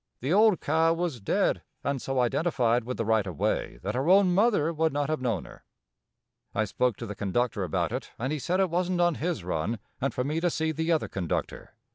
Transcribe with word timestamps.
The 0.19 0.33
old 0.33 0.61
cow 0.61 0.95
was 0.95 1.19
dead 1.21 1.61
and 1.83 2.01
so 2.01 2.21
identified 2.21 2.85
with 2.85 2.97
the 2.97 3.05
right 3.05 3.27
of 3.27 3.37
way, 3.37 3.77
that 3.83 3.93
her 3.93 4.09
own 4.09 4.33
mother 4.33 4.73
would 4.73 4.91
not 4.91 5.09
have 5.09 5.21
known 5.21 5.45
her. 5.45 5.63
I 6.55 6.65
spoke 6.65 6.97
to 6.97 7.05
the 7.05 7.13
conductor 7.13 7.63
about 7.63 7.91
it 7.91 8.09
and 8.17 8.33
he 8.33 8.39
said 8.39 8.59
it 8.59 8.71
wasn't 8.71 8.99
on 8.99 9.13
his 9.21 9.43
run 9.43 9.77
and 10.01 10.11
for 10.11 10.23
me 10.23 10.39
to 10.39 10.49
see 10.49 10.71
the 10.71 10.91
other 10.91 11.07
conductor. 11.07 11.75